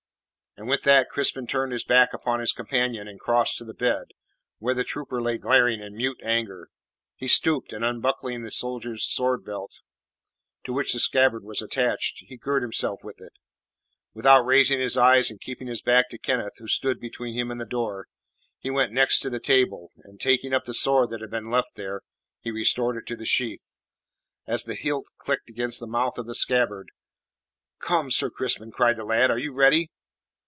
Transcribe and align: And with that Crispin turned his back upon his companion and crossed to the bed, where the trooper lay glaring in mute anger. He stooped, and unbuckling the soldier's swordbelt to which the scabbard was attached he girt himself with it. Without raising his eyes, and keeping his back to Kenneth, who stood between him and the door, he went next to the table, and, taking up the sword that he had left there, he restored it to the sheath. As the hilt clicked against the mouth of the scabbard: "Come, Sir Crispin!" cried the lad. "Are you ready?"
And 0.57 0.67
with 0.69 0.83
that 0.83 1.07
Crispin 1.09 1.47
turned 1.47 1.71
his 1.71 1.85
back 1.85 2.11
upon 2.13 2.41
his 2.41 2.51
companion 2.51 3.07
and 3.07 3.21
crossed 3.21 3.57
to 3.57 3.63
the 3.63 3.73
bed, 3.73 4.07
where 4.59 4.73
the 4.73 4.83
trooper 4.83 5.21
lay 5.21 5.37
glaring 5.37 5.79
in 5.79 5.95
mute 5.95 6.19
anger. 6.25 6.69
He 7.15 7.29
stooped, 7.29 7.71
and 7.71 7.85
unbuckling 7.85 8.43
the 8.43 8.51
soldier's 8.51 9.05
swordbelt 9.07 9.79
to 10.65 10.73
which 10.73 10.91
the 10.91 10.99
scabbard 10.99 11.45
was 11.45 11.61
attached 11.61 12.25
he 12.27 12.35
girt 12.35 12.63
himself 12.63 12.99
with 13.01 13.21
it. 13.21 13.31
Without 14.13 14.41
raising 14.45 14.81
his 14.81 14.97
eyes, 14.97 15.31
and 15.31 15.39
keeping 15.39 15.67
his 15.67 15.81
back 15.81 16.09
to 16.09 16.17
Kenneth, 16.17 16.57
who 16.57 16.67
stood 16.67 16.99
between 16.99 17.33
him 17.33 17.49
and 17.49 17.61
the 17.61 17.65
door, 17.65 18.09
he 18.59 18.69
went 18.69 18.91
next 18.91 19.21
to 19.21 19.29
the 19.29 19.39
table, 19.39 19.89
and, 20.03 20.19
taking 20.19 20.53
up 20.53 20.65
the 20.65 20.73
sword 20.73 21.11
that 21.11 21.21
he 21.21 21.27
had 21.33 21.47
left 21.47 21.77
there, 21.77 22.01
he 22.41 22.51
restored 22.51 22.97
it 22.97 23.07
to 23.07 23.15
the 23.15 23.25
sheath. 23.25 23.73
As 24.45 24.65
the 24.65 24.75
hilt 24.75 25.05
clicked 25.17 25.49
against 25.49 25.79
the 25.79 25.87
mouth 25.87 26.17
of 26.17 26.27
the 26.27 26.35
scabbard: 26.35 26.91
"Come, 27.79 28.11
Sir 28.11 28.29
Crispin!" 28.29 28.69
cried 28.71 28.97
the 28.97 29.05
lad. 29.05 29.31
"Are 29.31 29.39
you 29.39 29.53
ready?" 29.53 29.89